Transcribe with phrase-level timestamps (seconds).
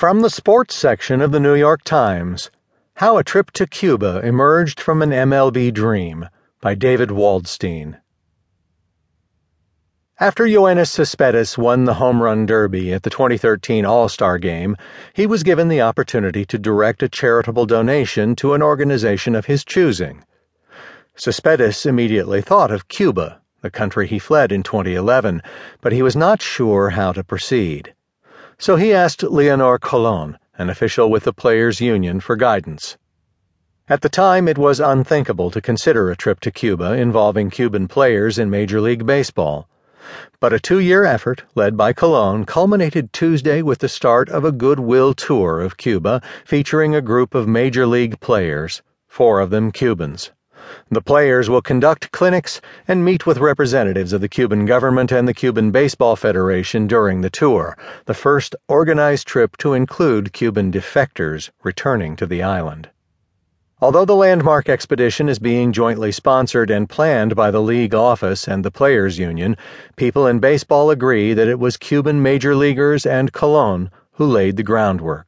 [0.00, 2.50] From the sports section of the New York Times
[2.94, 6.26] How a Trip to Cuba Emerged from an MLB Dream
[6.62, 7.98] by David Waldstein.
[10.18, 14.74] After Yoenis Cespedes won the Home Run Derby at the 2013 All Star Game,
[15.12, 19.66] he was given the opportunity to direct a charitable donation to an organization of his
[19.66, 20.24] choosing.
[21.14, 25.42] Cespedes immediately thought of Cuba, the country he fled in 2011,
[25.82, 27.92] but he was not sure how to proceed
[28.60, 32.98] so he asked Leonor Colon, an official with the Players Union, for guidance.
[33.88, 38.38] At the time, it was unthinkable to consider a trip to Cuba involving Cuban players
[38.38, 39.66] in Major League Baseball.
[40.40, 44.52] But a two year effort, led by Colon, culminated Tuesday with the start of a
[44.52, 50.32] goodwill tour of Cuba featuring a group of Major League players, four of them Cubans.
[50.90, 55.34] The players will conduct clinics and meet with representatives of the Cuban government and the
[55.34, 62.16] Cuban Baseball Federation during the tour, the first organized trip to include Cuban defectors returning
[62.16, 62.88] to the island.
[63.82, 68.62] Although the landmark expedition is being jointly sponsored and planned by the league office and
[68.62, 69.56] the Players Union,
[69.96, 74.62] people in baseball agree that it was Cuban major leaguers and Colon who laid the
[74.62, 75.26] groundwork.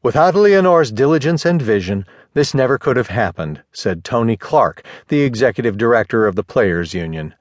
[0.00, 5.78] Without Leonor's diligence and vision, this never could have happened, said Tony Clark, the executive
[5.78, 7.34] director of the Players Union.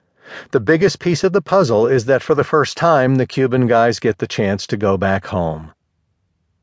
[0.52, 4.00] The biggest piece of the puzzle is that for the first time, the Cuban guys
[4.00, 5.74] get the chance to go back home.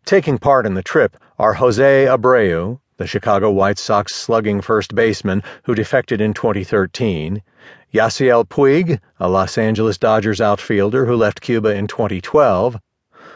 [0.06, 5.42] Taking part in the trip are Jose Abreu, the Chicago White Sox slugging first baseman
[5.64, 7.42] who defected in 2013,
[7.92, 12.78] Yasiel Puig, a Los Angeles Dodgers outfielder who left Cuba in 2012,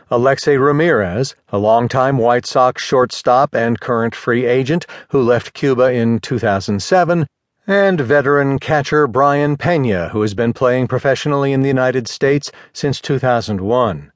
[0.09, 6.21] Alexei Ramirez, a longtime White Sox shortstop and current free agent who left Cuba in
[6.21, 7.27] 2007,
[7.67, 13.01] and veteran catcher Brayan Pena, who has been playing professionally in the United States since
[13.01, 14.13] 2001.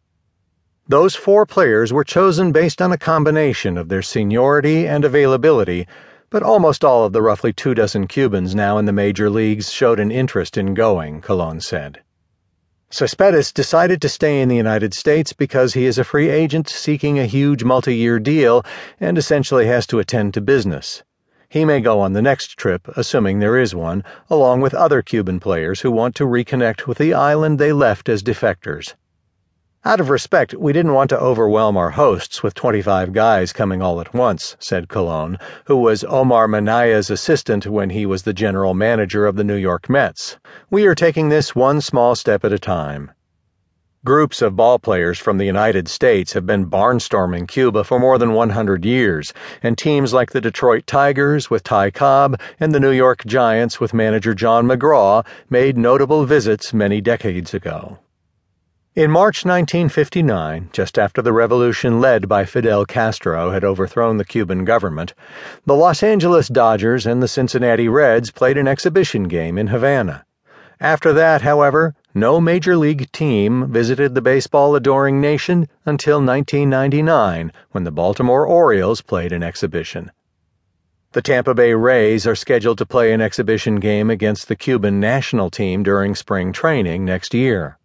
[0.86, 5.88] Those four players were chosen based on a combination of their seniority and availability,
[6.30, 9.98] but almost all of the roughly two dozen Cubans now in the major leagues showed
[9.98, 12.00] an interest in going, Colon said.
[12.92, 17.20] Cespedes decided to stay in the United States because he is a free agent seeking
[17.20, 18.64] a huge multi year deal
[18.98, 21.04] and essentially has to attend to business.
[21.48, 25.38] He may go on the next trip, assuming there is one, along with other Cuban
[25.38, 28.94] players who want to reconnect with the island they left as defectors.
[29.82, 33.98] Out of respect, we didn't want to overwhelm our hosts with 25 guys coming all
[33.98, 39.24] at once, said Colon, who was Omar Minaya's assistant when he was the general manager
[39.24, 40.36] of the New York Mets.
[40.68, 43.12] We are taking this one small step at a time.
[44.04, 48.84] Groups of ballplayers from the United States have been barnstorming Cuba for more than 100
[48.84, 49.32] years,
[49.62, 53.94] and teams like the Detroit Tigers with Ty Cobb and the New York Giants with
[53.94, 57.98] manager John McGraw made notable visits many decades ago.
[58.96, 64.64] In March 1959, just after the revolution led by Fidel Castro had overthrown the Cuban
[64.64, 65.14] government,
[65.64, 70.24] the Los Angeles Dodgers and the Cincinnati Reds played an exhibition game in Havana.
[70.80, 77.84] After that, however, no major league team visited the baseball adoring nation until 1999 when
[77.84, 80.10] the Baltimore Orioles played an exhibition.
[81.12, 85.48] The Tampa Bay Rays are scheduled to play an exhibition game against the Cuban national
[85.48, 87.78] team during spring training next year.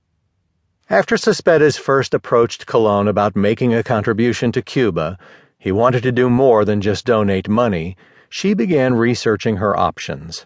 [0.89, 5.17] After Cespedes first approached Colon about making a contribution to Cuba,
[5.57, 7.97] he wanted to do more than just donate money.
[8.29, 10.45] She began researching her options.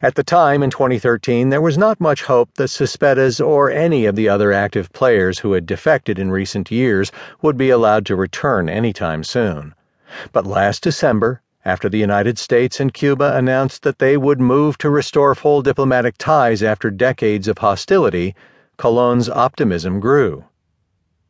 [0.00, 4.14] At the time, in 2013, there was not much hope that Cespedes or any of
[4.14, 7.10] the other active players who had defected in recent years
[7.42, 9.74] would be allowed to return anytime soon.
[10.30, 14.90] But last December, after the United States and Cuba announced that they would move to
[14.90, 18.36] restore full diplomatic ties after decades of hostility,
[18.80, 20.46] Colon's optimism grew.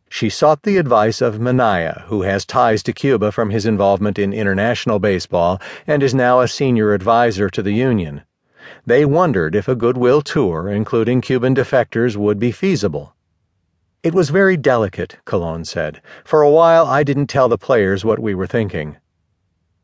[0.08, 4.32] She sought the advice of Minaya, who has ties to Cuba from his involvement in
[4.32, 8.22] international baseball and is now a senior advisor to the Union.
[8.86, 13.16] They wondered if a goodwill tour, including Cuban defectors, would be feasible.
[14.04, 16.00] It was very delicate, Colon said.
[16.22, 18.96] For a while, I didn't tell the players what we were thinking.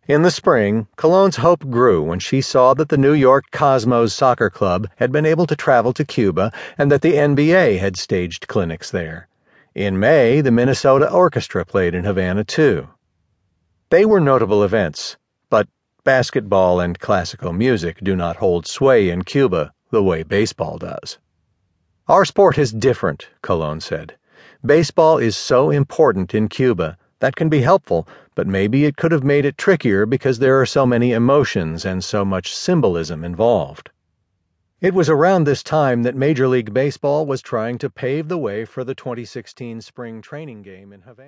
[0.09, 4.49] In the spring, Colon's hope grew when she saw that the New York Cosmos Soccer
[4.49, 8.89] Club had been able to travel to Cuba and that the NBA had staged clinics
[8.89, 9.27] there.
[9.75, 12.89] In May, the Minnesota Orchestra played in Havana too.
[13.91, 15.17] They were notable events,
[15.51, 15.67] but
[16.05, 21.19] basketball and classical music do not hold sway in Cuba the way baseball does.
[22.07, 24.15] Our sport is different, Cologne said.
[24.65, 29.25] Baseball is so important in Cuba that can be helpful, but maybe it could have
[29.25, 33.91] made it trickier because there are so many emotions and so much symbolism involved.
[34.81, 38.67] It was around this time that Major League Baseball was trying to pave the way
[38.67, 41.25] for the 2016 spring training game in Havana.